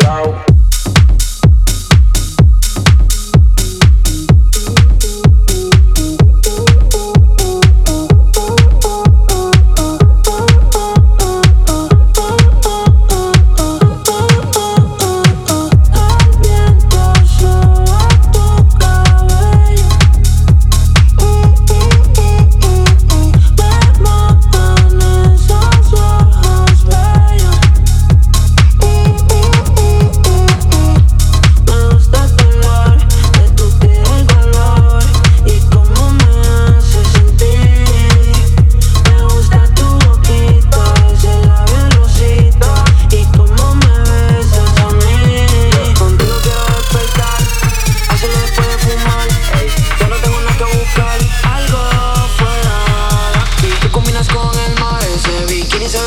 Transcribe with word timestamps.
Down. 0.00 0.49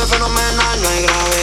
fenomenal, 0.08 0.82
no 0.82 0.90
hay 0.90 1.02
grave 1.04 1.43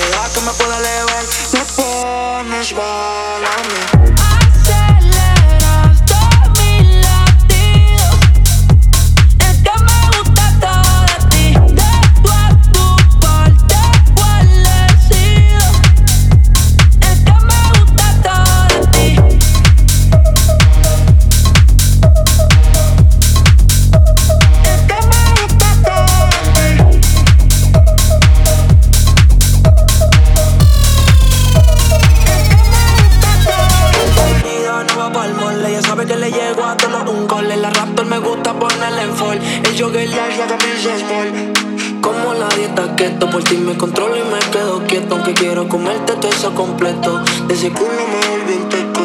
me 38.04 38.18
gusta 38.18 38.52
ponerle 38.58 39.02
en 39.02 39.14
fall. 39.14 39.40
El 39.64 39.80
jogger 39.80 40.08
larga 40.08 40.46
también 40.46 40.76
se 40.82 40.96
sport. 40.96 42.00
Como 42.00 42.34
la 42.34 42.48
dieta 42.48 42.96
keto, 42.96 43.30
por 43.30 43.42
ti 43.44 43.56
me 43.56 43.76
controlo 43.76 44.16
y 44.16 44.22
me 44.22 44.38
quedo 44.50 44.82
quieto. 44.86 45.16
Aunque 45.16 45.34
quiero 45.34 45.68
comerte 45.68 46.14
todo 46.14 46.30
eso 46.30 46.54
completo. 46.54 47.22
De 47.46 47.54
ese 47.54 47.70
culo 47.70 47.90
me 47.90 48.28
volví 48.28 48.54
un 48.62 48.68
teco. 48.68 49.00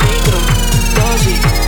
Micro, 0.00 0.38
dosis. 0.96 1.67